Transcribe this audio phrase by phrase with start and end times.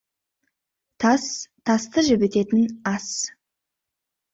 [1.03, 1.25] Тас,
[1.69, 2.67] тасты жібітетін
[2.97, 3.07] ас.